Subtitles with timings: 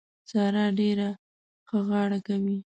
[0.29, 1.07] سارا ډېره
[1.67, 2.57] ښه غاړه کوي.